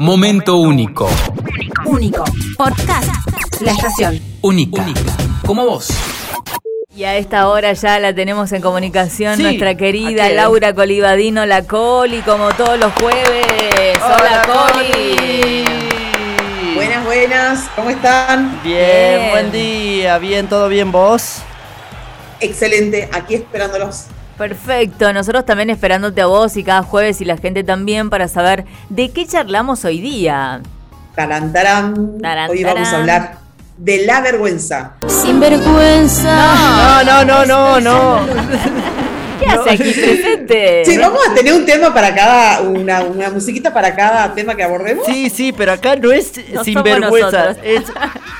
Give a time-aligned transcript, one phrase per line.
[0.00, 1.08] Momento único.
[1.84, 2.24] Único.
[2.56, 3.08] Podcast.
[3.60, 4.20] La estación.
[4.42, 4.84] Única.
[5.46, 5.88] Como vos.
[6.96, 10.28] Y a esta hora ya la tenemos en comunicación Sí, nuestra querida.
[10.30, 13.96] Laura Colibadino, la Coli, como todos los jueves.
[14.02, 15.64] Hola, Coli.
[16.74, 18.60] Buenas, buenas, ¿cómo están?
[18.62, 19.30] Bien, Bien.
[19.30, 21.38] buen día, bien, todo bien vos.
[22.40, 24.06] Excelente, aquí esperándolos.
[24.38, 28.64] Perfecto, nosotros también esperándote a vos y cada jueves y la gente también para saber
[28.88, 30.60] de qué charlamos hoy día.
[31.14, 32.18] Tarán, tarán.
[32.20, 33.38] Tarán, Hoy vamos a hablar
[33.76, 34.94] de la vergüenza.
[35.06, 37.04] Sinvergüenza.
[37.04, 39.03] No, no, no, no, no.
[39.40, 40.82] ¿Qué hace aquí presente?
[40.84, 44.62] Sí, vamos a tener un tema para cada, una, una musiquita para cada tema que
[44.62, 45.04] abordemos.
[45.06, 47.84] Sí, sí, pero acá no es No sinvergüenza, es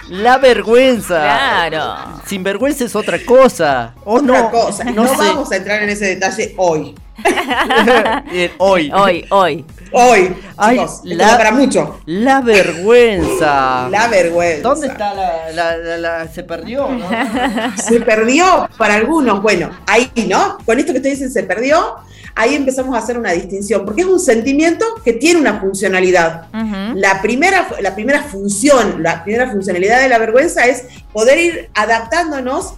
[0.08, 1.20] la vergüenza.
[1.20, 1.94] Claro.
[2.26, 3.94] Sinvergüenza es otra cosa.
[4.04, 4.50] ¿O Otra no?
[4.50, 4.84] cosa.
[4.84, 5.16] No, No, sé.
[5.16, 6.94] vamos a entrar en ese detalle hoy.
[8.58, 8.90] Hoy.
[8.92, 9.64] Hoy, hoy.
[9.92, 12.00] Hoy, Ay, chicos, la- da para mucho.
[12.06, 13.88] La vergüenza.
[13.90, 14.62] La vergüenza.
[14.68, 16.88] ¿Dónde está la, la, la- la- se perdió?
[16.88, 17.06] ¿no?
[17.76, 19.42] Se perdió para algunos.
[19.42, 20.58] Bueno, ahí, ¿no?
[20.64, 21.96] Con esto que ustedes dicen se perdió,
[22.34, 26.46] ahí empezamos a hacer una distinción, porque es un sentimiento que tiene una funcionalidad.
[26.94, 32.74] La primera, la primera función, la primera funcionalidad de la vergüenza es poder ir adaptándonos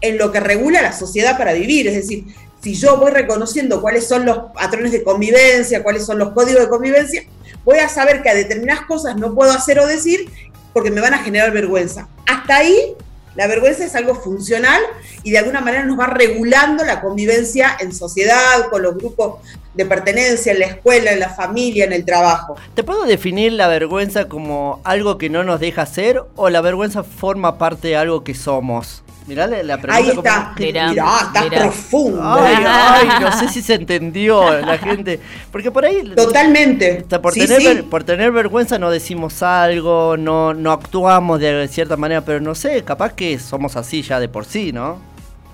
[0.00, 1.86] en lo que regula la sociedad para vivir.
[1.88, 2.24] Es decir,
[2.62, 6.68] si yo voy reconociendo cuáles son los patrones de convivencia, cuáles son los códigos de
[6.68, 7.24] convivencia,
[7.64, 10.30] voy a saber que a determinadas cosas no puedo hacer o decir
[10.72, 12.08] porque me van a generar vergüenza.
[12.26, 12.94] Hasta ahí,
[13.34, 14.80] la vergüenza es algo funcional
[15.22, 19.40] y de alguna manera nos va regulando la convivencia en sociedad, con los grupos
[19.74, 22.56] de pertenencia, en la escuela, en la familia, en el trabajo.
[22.74, 27.04] ¿Te puedo definir la vergüenza como algo que no nos deja ser o la vergüenza
[27.04, 29.02] forma parte de algo que somos?
[29.30, 29.96] Mirá la, la pregunta.
[29.96, 30.54] Ahí como- está.
[30.58, 31.58] Mirá, Mirá, está mirá.
[31.62, 32.20] profundo.
[32.22, 35.20] Ay, ay, no sé si se entendió la gente.
[35.52, 36.02] Porque por ahí.
[36.16, 37.02] Totalmente.
[37.06, 37.66] o sea, por, Sí, tener sí.
[37.66, 42.54] ver- por tener vergüenza no decimos algo, no, no actuamos de cierta manera, pero no
[42.54, 44.98] sé, capaz que somos así ya de por sí, ¿no?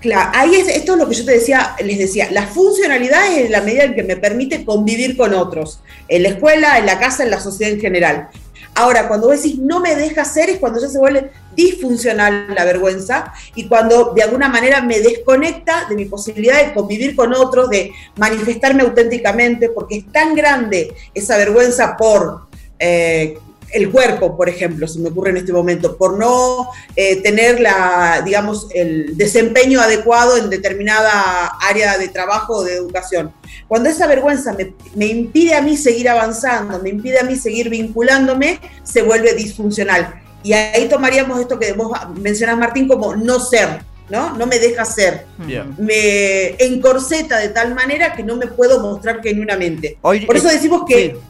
[0.01, 3.51] Claro, ahí es, esto es lo que yo te decía, les decía, la funcionalidad es
[3.51, 7.25] la medida en que me permite convivir con otros, en la escuela, en la casa,
[7.25, 8.29] en la sociedad en general.
[8.77, 12.65] Ahora, cuando vos decís no me deja ser, es cuando ya se vuelve disfuncional la
[12.65, 17.71] vergüenza y cuando de alguna manera me desconecta de mi posibilidad de convivir con otros,
[17.71, 22.49] de manifestarme auténticamente, porque es tan grande esa vergüenza por
[22.79, 23.39] eh,
[23.77, 28.23] el cuerpo, por ejemplo, se me ocurre en este momento, por no eh, tener la,
[28.25, 33.33] digamos, el desempeño adecuado en determinada área de trabajo o de educación.
[33.69, 37.69] Cuando esa vergüenza me, me impide a mí seguir avanzando, me impide a mí seguir
[37.69, 40.23] vinculándome, se vuelve disfuncional.
[40.43, 44.33] Y ahí tomaríamos esto que vos mencionás, Martín, como no ser, ¿no?
[44.37, 45.27] No me deja ser.
[45.39, 45.75] Bien.
[45.77, 49.99] Me encorseta de tal manera que no me puedo mostrar genuinamente.
[50.03, 51.21] Hoy, Por eso eh, decimos que sí.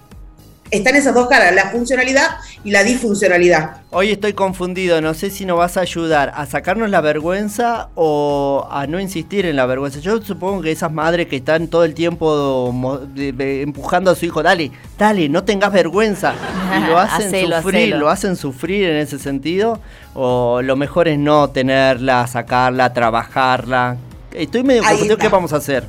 [0.70, 3.82] Están esas dos caras, la funcionalidad y la disfuncionalidad.
[3.90, 8.66] Hoy estoy confundido, no sé si nos vas a ayudar a sacarnos la vergüenza o
[8.70, 10.00] a no insistir en la vergüenza.
[10.00, 12.74] Yo supongo que esas madres que están todo el tiempo
[13.16, 16.34] empujando a su hijo, dale, dale, no tengas vergüenza.
[16.76, 17.98] Y lo hacen Hacelo, sufrir, hacelo.
[17.98, 19.80] lo hacen sufrir en ese sentido.
[20.14, 23.96] O lo mejor es no tenerla, sacarla, trabajarla.
[24.32, 25.16] Estoy medio confundido.
[25.18, 25.84] ¿qué vamos a hacer?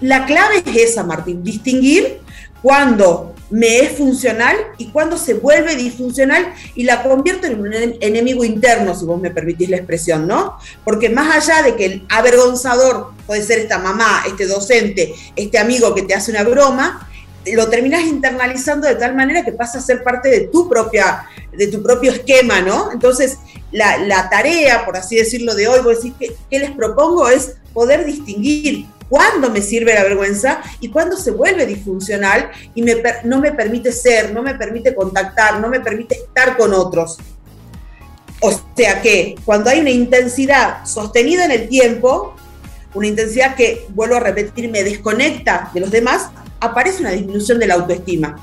[0.00, 2.20] La clave es esa, Martín, distinguir
[2.60, 7.96] cuando me es funcional y cuando se vuelve disfuncional y la convierto en un en-
[8.00, 10.56] enemigo interno, si vos me permitís la expresión, ¿no?
[10.84, 15.94] Porque más allá de que el avergonzador puede ser esta mamá, este docente, este amigo
[15.94, 17.08] que te hace una broma,
[17.54, 21.66] lo terminás internalizando de tal manera que pasa a ser parte de tu propia, de
[21.66, 22.90] tu propio esquema, ¿no?
[22.92, 23.38] Entonces,
[23.70, 27.28] la, la tarea, por así decirlo, de hoy, vos decís, ¿qué, qué les propongo?
[27.28, 32.96] Es poder distinguir cuándo me sirve la vergüenza y cuándo se vuelve disfuncional y me
[33.24, 37.18] no me permite ser, no me permite contactar, no me permite estar con otros.
[38.40, 42.34] O sea que cuando hay una intensidad sostenida en el tiempo,
[42.94, 47.66] una intensidad que, vuelvo a repetir, me desconecta de los demás, aparece una disminución de
[47.66, 48.38] la autoestima.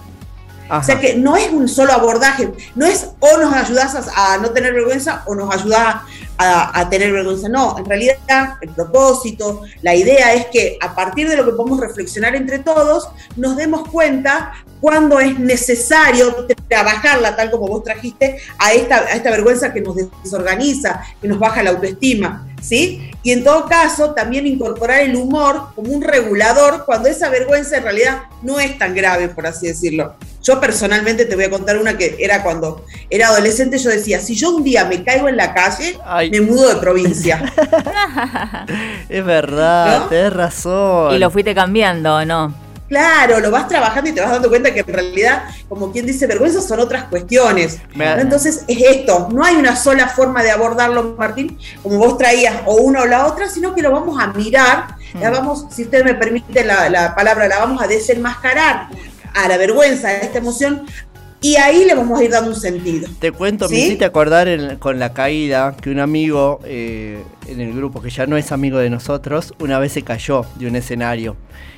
[0.66, 0.82] Ajá.
[0.82, 4.38] O sea que no es un solo abordaje, no es o nos ayudas a, a
[4.38, 5.96] no tener vergüenza o nos ayudas
[6.42, 7.50] a, tener vergüenza.
[7.50, 8.18] No, en realidad
[8.62, 13.10] el propósito, la idea es que a partir de lo que podemos reflexionar entre todos,
[13.36, 19.32] nos demos cuenta cuándo es necesario trabajarla, tal como vos trajiste, a esta, a esta
[19.32, 22.46] vergüenza que nos desorganiza, que nos baja la autoestima.
[22.62, 23.10] ¿Sí?
[23.24, 27.84] Y en todo caso, también incorporar el humor como un regulador cuando esa vergüenza en
[27.84, 30.16] realidad no es tan grave, por así decirlo.
[30.42, 34.36] Yo personalmente te voy a contar una que era cuando era adolescente, yo decía, si
[34.36, 36.32] yo un día me caigo en la calle, Ay.
[36.32, 37.42] me mudo de provincia.
[39.10, 40.06] Es verdad, ¿No?
[40.06, 41.14] tenés razón.
[41.14, 42.54] Y lo fuiste cambiando, ¿o no?
[42.90, 46.26] Claro, lo vas trabajando y te vas dando cuenta que en realidad, como quien dice,
[46.26, 47.80] vergüenza son otras cuestiones.
[47.96, 52.78] Entonces es esto, no hay una sola forma de abordarlo, Martín, como vos traías o
[52.78, 56.16] una o la otra, sino que lo vamos a mirar, la vamos, si usted me
[56.16, 58.88] permite la, la palabra, la vamos a desenmascarar
[59.34, 60.84] a la vergüenza, a esta emoción,
[61.42, 63.08] y ahí le vamos a ir dando un sentido.
[63.20, 63.82] Te cuento, me ¿Sí?
[63.84, 68.26] hiciste acordar en- con la caída que un amigo eh, en el grupo, que ya
[68.26, 71.38] no es amigo de nosotros, una vez se cayó de un escenario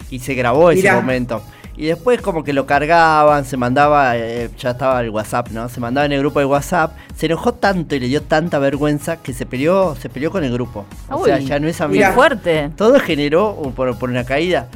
[0.10, 0.96] y se grabó ese Mirá.
[0.96, 1.44] momento.
[1.78, 5.70] Y después como que lo cargaban, se mandaba, eh, ya estaba el WhatsApp, ¿no?
[5.70, 9.18] Se mandaba en el grupo de WhatsApp, se enojó tanto y le dio tanta vergüenza
[9.18, 10.86] que se peleó, se peleó con el grupo.
[11.10, 12.04] O sea, ya no es amigo.
[12.14, 12.72] Fuerte.
[12.76, 14.68] Todo generó por, por una caída.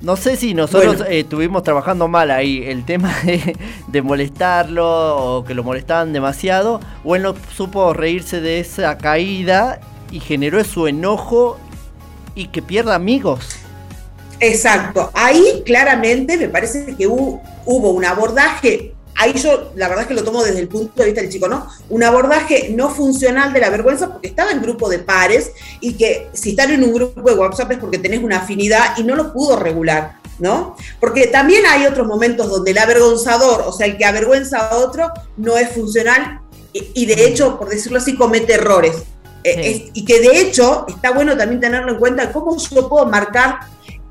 [0.00, 1.10] No sé si nosotros Bueno.
[1.10, 3.56] eh, estuvimos trabajando mal ahí, el tema de,
[3.88, 9.80] de molestarlo o que lo molestaban demasiado, o él no supo reírse de esa caída
[10.10, 11.58] y generó su enojo
[12.34, 13.56] y que pierda amigos.
[14.38, 20.08] Exacto, ahí claramente me parece que hu- hubo un abordaje, ahí yo la verdad es
[20.08, 21.66] que lo tomo desde el punto de vista del chico, ¿no?
[21.90, 26.28] Un abordaje no funcional de la vergüenza porque estaba en grupo de pares y que
[26.32, 29.32] si están en un grupo de WhatsApp es porque tenés una afinidad y no lo
[29.32, 30.76] pudo regular, ¿no?
[31.00, 35.10] Porque también hay otros momentos donde el avergonzador, o sea, el que avergüenza a otro,
[35.36, 36.40] no es funcional
[36.72, 38.94] y, y de hecho, por decirlo así, comete errores.
[39.44, 43.06] Eh, es- y que de hecho está bueno también tenerlo en cuenta cómo yo puedo
[43.06, 43.60] marcar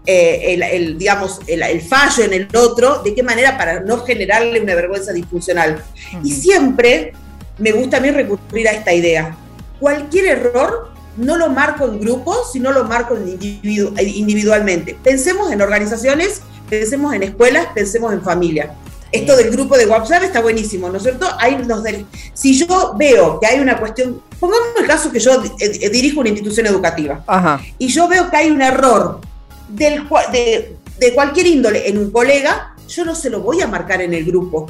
[0.05, 4.03] eh, el, el, digamos, el, el fallo en el otro, de qué manera para no
[4.03, 5.83] generarle una vergüenza disfuncional.
[6.23, 7.13] Y siempre
[7.57, 9.35] me gusta a mí recurrir a esta idea.
[9.79, 14.97] Cualquier error no lo marco en grupo, sino lo marco individu- individualmente.
[15.03, 18.73] Pensemos en organizaciones, pensemos en escuelas, pensemos en familia.
[19.11, 21.25] Esto del grupo de WhatsApp está buenísimo, ¿no es cierto?
[21.39, 25.41] Hay los del- si yo veo que hay una cuestión, pongamos el caso que yo
[25.41, 27.61] eh, eh, dirijo una institución educativa Ajá.
[27.77, 29.21] y yo veo que hay un error
[29.69, 34.01] del, de, de cualquier índole en un colega, yo no se lo voy a marcar
[34.01, 34.67] en el grupo.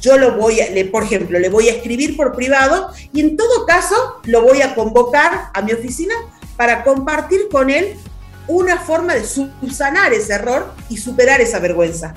[0.00, 3.36] Yo lo voy a, le- por ejemplo, le voy a escribir por privado y en
[3.36, 3.94] todo caso
[4.24, 6.14] lo voy a convocar a mi oficina
[6.56, 7.96] para compartir con él
[8.48, 12.14] una forma de subsanar ese error y superar esa vergüenza.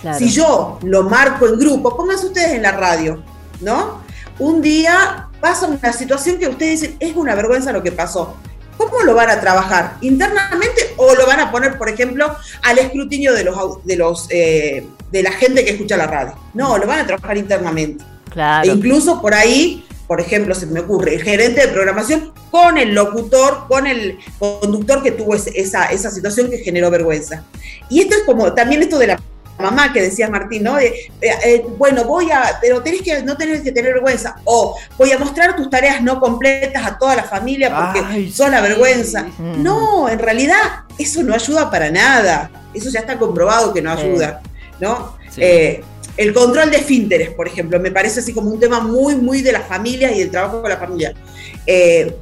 [0.00, 0.18] Claro.
[0.18, 3.22] Si yo lo marco en grupo, pónganse ustedes en la radio,
[3.60, 4.02] ¿no?
[4.38, 8.34] Un día pasa una situación que ustedes dicen, es una vergüenza lo que pasó.
[8.80, 9.98] ¿Cómo lo van a trabajar?
[10.00, 14.86] ¿Internamente o lo van a poner, por ejemplo, al escrutinio de los, de los eh,
[15.12, 16.34] de la gente que escucha la radio?
[16.54, 18.02] No, lo van a trabajar internamente.
[18.02, 18.72] E Claro.
[18.72, 23.66] incluso por ahí, por ejemplo, se me ocurre, el gerente de programación con el locutor,
[23.68, 27.44] con el conductor que tuvo esa, esa situación que generó vergüenza.
[27.90, 29.20] Y esto es como también esto de la
[29.60, 30.78] mamá que decía Martín, ¿no?
[30.78, 34.36] Eh, eh, bueno, voy a, pero tenés que, no tenés que tener vergüenza.
[34.44, 38.52] O voy a mostrar tus tareas no completas a toda la familia porque Ay, son
[38.52, 38.68] la sí.
[38.68, 39.22] vergüenza.
[39.38, 39.62] Mm.
[39.62, 42.50] No, en realidad eso no ayuda para nada.
[42.74, 44.40] Eso ya está comprobado que no ayuda,
[44.80, 45.16] ¿no?
[45.30, 45.42] Sí.
[45.42, 45.84] Eh,
[46.16, 49.52] el control de esfínteres, por ejemplo, me parece así como un tema muy, muy de
[49.52, 51.14] las familias y del trabajo con la familia.
[51.66, 52.14] Eh,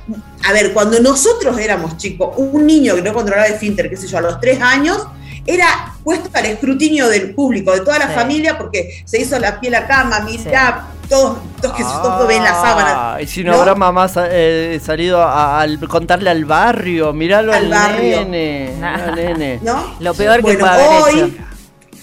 [0.44, 4.06] a ver, cuando nosotros éramos chicos, un niño que no controlaba el esfínter, qué sé
[4.06, 5.05] yo, a los tres años,
[5.50, 8.15] era puesto al escrutinio del público, de toda la Sí.
[8.15, 12.53] familia, porque se hizo la piel a cama, mirá, todos, todos que todos ven la
[12.53, 13.15] sábana.
[13.15, 13.59] Ah, y si no, ¿no?
[13.61, 18.25] habrá mamá eh, salido a, a contarle al barrio, miralo Al al, barrio.
[18.27, 18.73] nene.
[18.79, 19.11] Nah.
[19.15, 19.59] nene.
[19.62, 19.95] ¿no?
[20.00, 21.45] Lo peor que Bueno, puede haber hoy, hecho.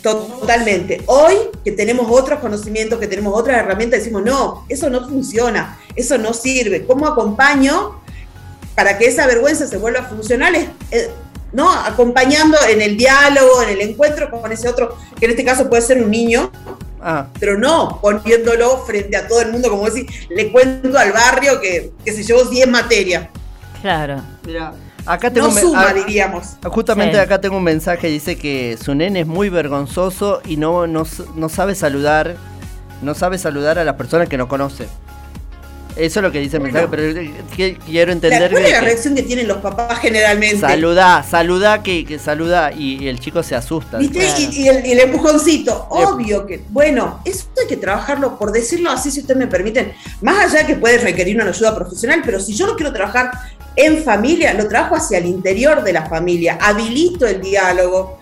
[0.01, 1.01] Totalmente.
[1.07, 6.17] Hoy que tenemos otros conocimientos, que tenemos otras herramientas, decimos, no, eso no funciona, eso
[6.17, 6.85] no sirve.
[6.85, 8.01] ¿Cómo acompaño
[8.75, 10.55] para que esa vergüenza se vuelva funcional?
[10.55, 11.09] Es, eh,
[11.55, 11.71] ¿no?
[11.71, 15.81] Acompañando en el diálogo, en el encuentro con ese otro, que en este caso puede
[15.81, 16.51] ser un niño,
[17.07, 21.61] Ah, pero no poniéndolo frente a todo el mundo, como decir, le cuento al barrio
[21.61, 23.27] que, que se llevó 10 materias.
[23.79, 24.23] Claro.
[24.43, 24.73] mira,
[25.05, 26.57] acá tengo No suma, ah, diríamos.
[26.63, 27.19] Justamente Sí.
[27.21, 31.03] acá tengo un mensaje, dice que su nene es muy vergonzoso y no, no,
[31.35, 32.37] no sabe saludar,
[33.03, 34.87] no sabe saludar a las personas que no conoce.
[35.95, 37.13] Eso es lo que dice el mensaje, pero
[37.55, 40.59] que- quiero entender ¿Cuál es la que, reacción que tienen los papás generalmente?
[40.59, 43.97] saluda, saluda que, que saluda y, el chico se asusta.
[43.97, 44.27] ¿Viste?
[44.39, 48.91] Y, y el, y el empujoncito, obvio que, bueno, eso hay que trabajarlo, por decirlo
[48.91, 52.53] así, si ustedes me permiten, más allá que puede requerir una ayuda profesional, pero si
[52.53, 53.31] yo lo quiero trabajar
[53.75, 58.19] en familia, lo trabajo hacia el interior de la familia, habilito el diálogo,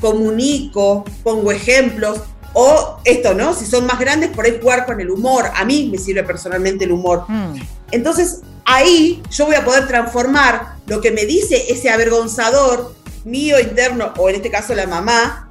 [0.00, 2.20] comunico, pongo ejemplos,
[2.54, 3.52] o esto, ¿no?
[3.52, 5.50] Si son más grandes, por ahí jugar con el humor.
[5.54, 7.24] A mí me sirve personalmente el humor.
[7.28, 7.56] Mm.
[7.90, 12.94] Entonces, ahí yo voy a poder transformar lo que me dice ese avergonzador
[13.24, 15.48] mío interno, o en este caso la mamá,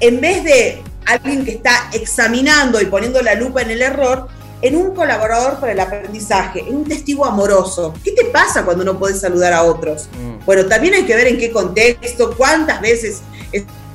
[0.00, 4.28] en vez de alguien que está examinando y poniendo la lupa en el error,
[4.60, 7.94] en un colaborador para el aprendizaje, en un testigo amoroso.
[8.04, 10.08] ¿Qué te pasa cuando no puedes saludar a otros?
[10.12, 10.44] Mm.
[10.44, 13.22] Bueno, también hay que ver en qué contexto, cuántas veces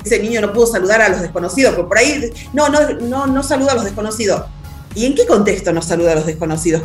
[0.08, 3.44] ese niño no pudo saludar a los desconocidos, porque por ahí, no, no, no, no
[3.44, 4.44] saluda a los desconocidos.
[4.98, 6.82] ¿Y en qué contexto no saluda a los desconocidos?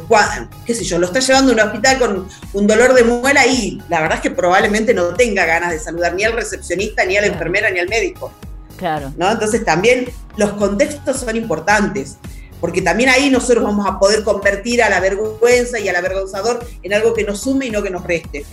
[0.66, 0.98] ¿Qué sé yo?
[0.98, 4.22] Lo está llevando a un hospital con un dolor de muela y la verdad es
[4.22, 7.78] que probablemente no tenga ganas de saludar ni al recepcionista, ni a la enfermera, ni
[7.78, 8.30] al médico.
[8.76, 9.14] Claro.
[9.16, 9.30] ¿no?
[9.30, 12.18] Entonces también los contextos son importantes,
[12.60, 16.92] porque también ahí nosotros vamos a poder convertir a la vergüenza y al avergonzador en
[16.92, 18.44] algo que nos sume y no que nos reste.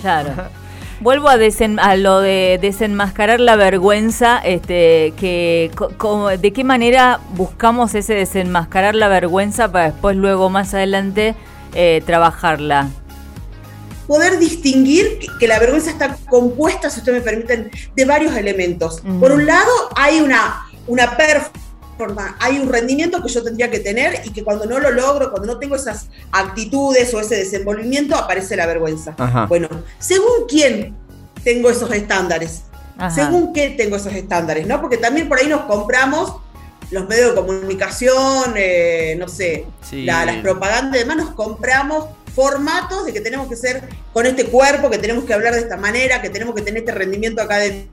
[0.00, 0.30] Claro.
[1.00, 5.70] Vuelvo a, a, lo de desenmascarar la vergüenza, este, que
[6.40, 11.34] de qué manera buscamos ese desenmascarar la vergüenza para después luego más adelante
[11.74, 12.88] eh, trabajarla.
[14.06, 19.02] Poder distinguir que, la vergüenza está compuesta, si ustedes me permiten, de varios elementos.
[19.20, 21.16] Por un lado, hay una, una
[22.38, 25.54] hay un rendimiento que yo tendría que tener y que cuando no lo logro, cuando
[25.54, 29.14] no tengo esas actitudes o ese desenvolvimiento, aparece la vergüenza.
[29.48, 30.96] Bueno, según quién
[31.42, 32.62] tengo esos estándares,
[33.14, 34.80] según qué tengo esos estándares, ¿no?
[34.80, 36.36] Porque también por ahí nos compramos
[36.90, 43.12] los medios de comunicación, eh, no sé, las propagandas y demás, nos compramos formatos de
[43.12, 46.30] que tenemos que ser con este cuerpo, que tenemos que hablar de esta manera, que
[46.30, 47.88] tenemos que tener este rendimiento académico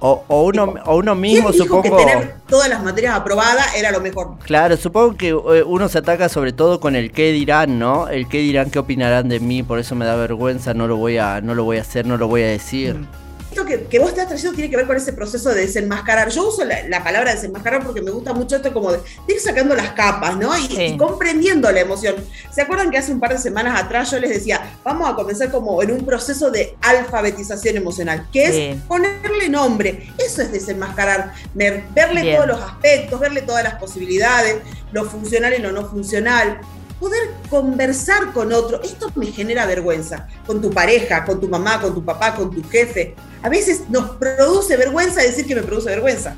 [0.00, 1.82] o, uno, o uno mismo, supongo.
[1.82, 4.38] que tener todas las materias aprobadas era lo mejor.
[4.44, 8.08] Claro, supongo que eh, uno se ataca sobre todo con el qué dirán, ¿no?
[8.08, 11.18] El qué dirán, qué opinarán de mí, por eso me da vergüenza, no lo voy
[11.18, 12.94] a, no lo voy a hacer, no lo voy a decir.
[12.94, 16.30] Mm esto que, vos estás trayendo tiene que ver con ese proceso de desenmascarar.
[16.30, 19.90] Yo uso la, palabra desenmascarar porque me gusta mucho esto como de, ir sacando las
[19.92, 20.56] capas, ¿no?
[20.56, 22.14] Y, comprendiendo la emoción.
[22.50, 25.50] ¿Se acuerdan que hace un par de semanas atrás yo les decía, vamos a comenzar
[25.50, 30.12] como en un proceso de alfabetización emocional, que es ponerle nombre.
[30.18, 34.56] Eso es desenmascarar, verle todos los aspectos, verle todas las posibilidades,
[34.92, 36.60] lo funcional y lo no funcional
[37.00, 41.94] poder conversar con otro, esto me genera vergüenza, con tu pareja, con tu mamá, con
[41.94, 43.14] tu papá, con tu jefe.
[43.42, 46.36] A veces nos produce vergüenza decir que me produce vergüenza.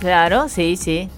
[0.00, 1.10] Claro, sí, sí.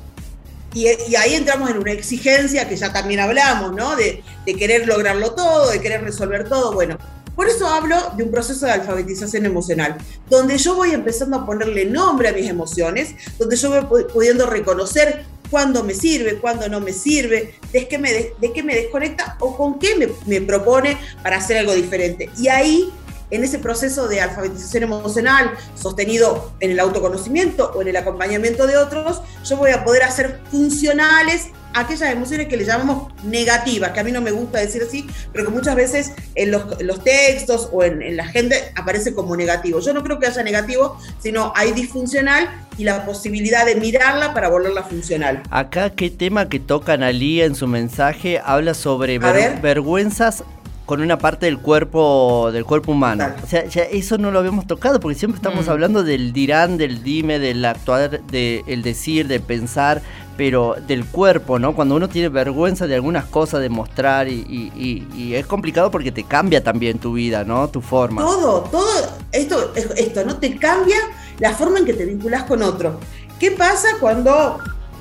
[0.74, 0.86] Y,
[1.16, 3.96] ahí entramos en una exigencia que ya también hablamos, ¿no?
[3.96, 6.72] De, querer lograrlo todo, de querer resolver todo.
[6.72, 6.98] Bueno,
[7.36, 9.96] por eso hablo de un proceso de alfabetización emocional,
[10.28, 15.24] donde yo voy empezando a ponerle nombre a mis emociones, donde yo voy pudiendo reconocer
[15.50, 19.56] cuándo me sirve, cuándo no me sirve, de qué me, de qué me desconecta o
[19.56, 22.30] con qué me, me propone para hacer algo diferente.
[22.38, 22.90] Y ahí
[23.32, 28.76] en ese proceso de alfabetización emocional sostenido en el autoconocimiento o en el acompañamiento de
[28.76, 34.04] otros, yo voy a poder hacer funcionales aquellas emociones que le llamamos negativas, que a
[34.04, 36.64] mí no me gusta decir así, pero que muchas veces en los,
[37.02, 39.80] textos o en, la gente aparece como negativo.
[39.80, 44.48] Yo no creo que haya negativo, sino hay disfuncional y la posibilidad de mirarla para
[44.48, 45.42] volverla funcional.
[45.50, 48.40] Acá, ¿qué tema que toca Analía en su mensaje?
[48.44, 50.44] Habla sobre vergüenzas
[50.86, 53.26] con una parte del cuerpo del cuerpo humano.
[53.42, 55.70] O sea, ya eso no lo habíamos tocado porque siempre estamos mm.
[55.70, 60.02] hablando del dirán, del dime, del actuar, del decir, del pensar,
[60.36, 61.74] pero del cuerpo, ¿no?
[61.74, 66.62] Cuando uno tiene vergüenza de algunas cosas de mostrar y, es complicado porque te cambia
[66.62, 67.68] también tu vida, ¿no?
[67.68, 68.22] Tu forma.
[68.22, 68.88] Todo, todo
[69.30, 70.36] esto, esto, ¿no?
[70.38, 70.96] Te cambia
[71.38, 72.98] la forma en que te vinculas con otro.
[73.38, 74.58] ¿Qué pasa cuando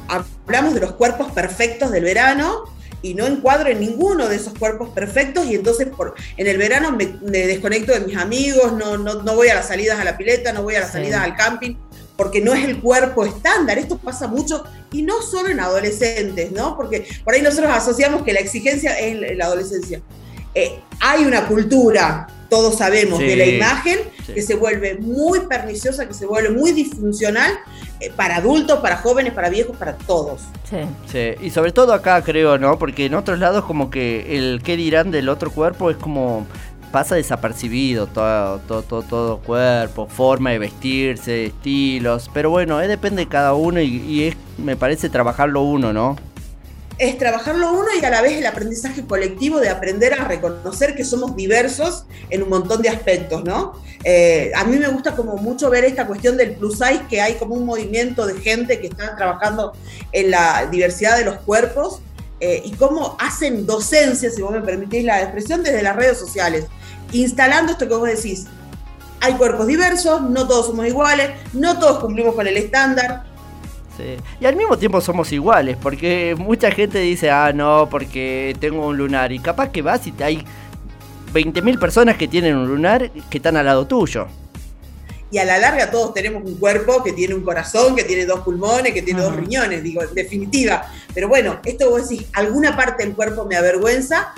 [0.07, 2.63] hablamos de los cuerpos perfectos del verano?
[3.01, 6.91] Y no encuadro en ninguno de esos cuerpos perfectos y entonces por, en el verano
[6.91, 10.53] me, desconecto de mis amigos, no, no, no, voy a las salidas a la pileta,
[10.53, 11.75] no voy a las salidas al camping,
[12.15, 13.79] porque no es el cuerpo estándar.
[13.79, 16.77] Esto pasa mucho y no solo en adolescentes, ¿no?
[16.77, 20.01] Porque por ahí nosotros asociamos que la exigencia es la adolescencia.
[20.53, 26.13] Eh, hay una cultura, todos sabemos, de la imagen que se vuelve muy perniciosa, que
[26.13, 27.51] se vuelve muy disfuncional
[27.99, 30.41] eh, para adultos, para jóvenes, para viejos, para todos.
[30.69, 30.77] Sí.
[31.11, 31.33] sí.
[31.41, 32.77] Y sobre todo acá creo, ¿no?
[32.77, 36.45] Porque en otros lados como que el qué dirán del otro cuerpo es como
[36.91, 43.29] pasa desapercibido todo, todo, todo, todo, cuerpo, forma de vestirse, estilos, pero bueno, depende de
[43.29, 46.17] cada uno y, y es, me parece trabajarlo uno, ¿no?
[47.01, 51.03] Es trabajarlo uno y a la vez el aprendizaje colectivo de aprender a reconocer que
[51.03, 53.73] somos diversos en un montón de aspectos, ¿no?
[54.03, 57.33] Eh, a mí me gusta como mucho ver esta cuestión del plus size, que hay
[57.35, 59.73] como un movimiento de gente que está trabajando
[60.11, 62.01] en la diversidad de los cuerpos
[62.39, 66.65] eh, y cómo hacen docencia, si vos me permitís la expresión, desde las redes sociales,
[67.13, 68.45] instalando esto que vos decís.
[69.21, 73.23] Hay cuerpos diversos, no todos somos iguales, no todos cumplimos con el estándar,
[74.39, 78.97] y al mismo tiempo somos iguales, porque mucha gente dice, ah, no, porque tengo un
[78.97, 79.31] lunar.
[79.31, 80.43] Y capaz que vas y hay
[81.33, 84.27] 20.000 personas que tienen un lunar que están al lado tuyo.
[85.31, 88.41] Y a la larga todos tenemos un cuerpo que tiene un corazón, que tiene dos
[88.41, 90.85] pulmones, que tiene dos riñones, digo, en definitiva.
[91.13, 94.33] Pero bueno, esto vos decís, alguna parte del cuerpo me avergüenza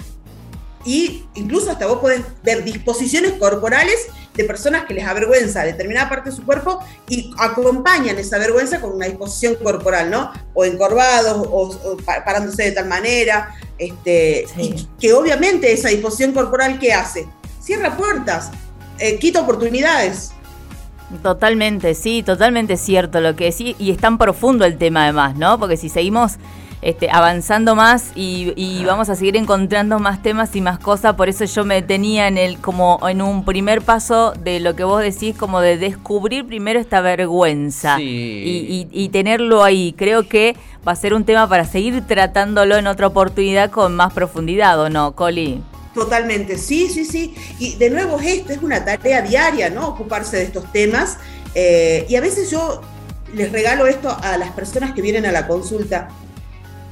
[0.86, 6.30] y incluso hasta vos podés ver disposiciones corporales de personas que les avergüenza determinada parte
[6.30, 10.32] de su cuerpo y acompañan esa vergüenza con una disposición corporal, ¿no?
[10.54, 16.94] O encorvados o, parándose de tal manera, este, y que obviamente esa disposición corporal, ¿qué
[16.94, 17.28] hace?
[17.62, 18.52] Cierra puertas,
[19.00, 20.32] eh, quita oportunidades.
[21.22, 25.60] Totalmente, sí, totalmente cierto lo que sí, y es tan profundo el tema además, ¿no?
[25.60, 26.34] Porque si seguimos
[26.84, 31.16] este, avanzando más y, vamos a seguir encontrando más temas y más cosas.
[31.16, 34.84] Por eso yo me tenía en el como en un primer paso de lo que
[34.84, 39.94] vos decís, como de descubrir primero esta vergüenza y, tenerlo ahí.
[39.98, 44.12] Creo que va a ser un tema para seguir tratándolo en otra oportunidad con más
[44.12, 45.62] profundidad, ¿o no, Coli?
[45.94, 47.36] Totalmente, sí, sí, sí.
[47.60, 49.88] Y de nuevo esto es una tarea diaria, ¿no?
[49.88, 51.18] Ocuparse de estos temas.
[51.56, 52.82] Eh, y a veces yo
[53.34, 56.10] les regalo esto a las personas que vienen a la consulta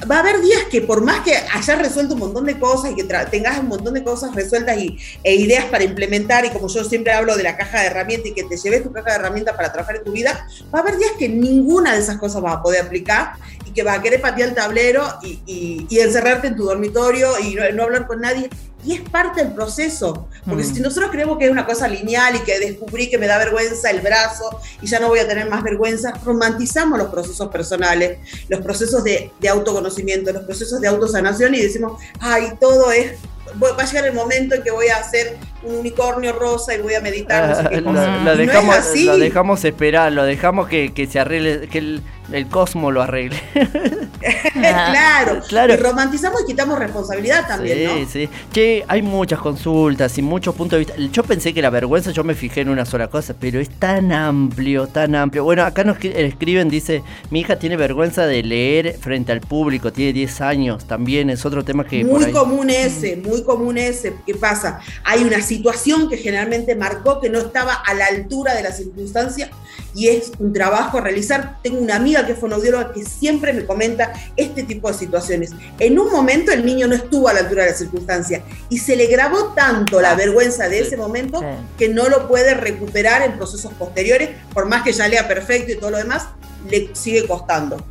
[0.10, 2.96] va a haber días que por más que hayas resuelto un montón de cosas y
[2.96, 6.84] que tengas un montón de cosas resueltas y, e ideas para implementar, y como yo
[6.84, 9.56] siempre hablo de la caja de herramientas y que te lleves tu caja de herramientas
[9.56, 12.56] para trabajar en tu vida, va a haber días que ninguna de esas cosas vas
[12.56, 13.34] a poder aplicar
[13.66, 17.84] y que vas a querer patear el tablero y, encerrarte en tu dormitorio y no
[17.84, 18.50] hablar con nadie
[18.84, 20.28] y es parte del proceso.
[20.46, 20.76] Porque mm.
[20.76, 23.90] si nosotros creemos que es una cosa lineal y que descubrí que me da vergüenza
[23.90, 28.20] el brazo y ya no voy a tener más vergüenza, romantizamos los procesos personales,
[28.50, 33.14] los procesos de, de autoconocimiento, los procesos de autosanación y decimos, ay, todo es
[33.62, 36.94] va a llegar el momento en que voy a hacer un unicornio rosa y voy
[36.94, 37.50] a meditar.
[37.50, 37.82] No sé qué
[38.26, 42.92] Lo, dejamos, lo dejamos esperar, lo dejamos que, que se arregle, que el, el cosmo
[42.92, 43.42] lo arregle.
[44.52, 45.74] claro, claro.
[45.74, 50.80] Y romantizamos y quitamos responsabilidad también, sí, Sí, Che, hay muchas consultas y muchos puntos
[50.80, 50.96] de vista.
[51.12, 54.12] Yo pensé que la vergüenza, yo me fijé en una sola cosa, pero es tan
[54.12, 55.44] amplio, tan amplio.
[55.44, 60.14] Bueno, acá nos escriben, dice, mi hija tiene vergüenza de leer frente al público, tiene
[60.14, 62.04] 10 años, también es otro tema que...
[62.04, 64.16] Muy común ese, muy común ese.
[64.26, 64.80] ¿Qué pasa?
[65.04, 69.50] Hay una situación que generalmente marcó que no estaba a la altura de la circunstancia
[69.94, 71.58] y es un trabajo a realizar.
[71.62, 75.52] Tengo una amiga que fue fonoaudióloga que siempre me comenta este tipo de situaciones.
[75.80, 78.96] En un momento el niño no estuvo a la altura de la circunstancia y se
[78.96, 81.42] le grabó tanto la ah, vergüenza de ese momento
[81.78, 85.76] que no lo puede recuperar en procesos posteriores, por más que ya lea perfecto y
[85.76, 86.28] todo lo demás,
[86.70, 87.84] le sigue costando.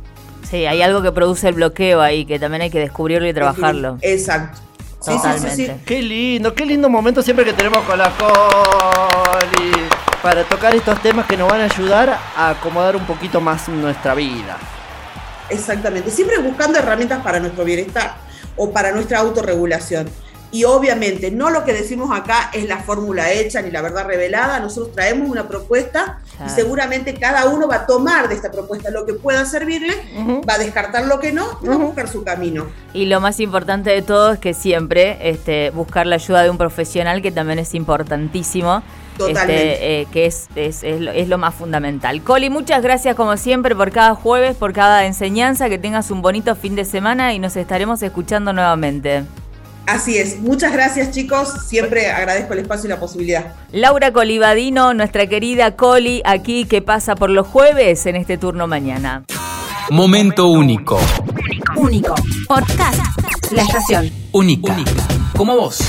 [0.49, 3.97] Sí, hay algo que produce el bloqueo ahí, que también hay que descubrirlo y trabajarlo.
[4.01, 4.59] Exacto.
[5.01, 9.71] Sí, sí, sí, Qué lindo, qué lindo momento siempre que tenemos con la Coli
[10.21, 14.13] para tocar estos temas que nos van a ayudar a acomodar un poquito más nuestra
[14.13, 14.57] vida.
[15.49, 18.15] Exactamente, siempre buscando herramientas para nuestro bienestar
[18.55, 20.07] o para nuestra autorregulación.
[20.51, 24.59] Y obviamente no lo que decimos acá es la fórmula hecha ni la verdad revelada,
[24.59, 29.05] nosotros traemos una propuesta y seguramente cada uno va a tomar de esta propuesta lo
[29.05, 29.93] que pueda servirle,
[30.47, 32.65] va a descartar lo que no y va a buscar su camino.
[32.93, 36.57] Y lo más importante de todo es que siempre este, buscar la ayuda de un
[36.57, 38.83] profesional que también es importantísimo.
[39.17, 39.73] Totalmente.
[39.73, 42.23] Este, eh, que es, es, es, lo, más fundamental.
[42.23, 46.55] Coli, muchas gracias como siempre por cada jueves, por cada enseñanza, que tengas un bonito
[46.55, 49.25] fin de semana y nos estaremos escuchando nuevamente.
[49.91, 53.55] Así es, muchas gracias chicos, siempre agradezco el espacio y la posibilidad.
[53.73, 59.25] Laura Colibadino, nuestra querida Coli, aquí que pasa por los jueves en este turno mañana.
[59.89, 60.97] Momento único.
[61.75, 62.15] Único.
[62.47, 62.99] Podcast.
[63.51, 64.09] La estación.
[64.31, 64.77] Única.
[65.35, 65.83] Como vos.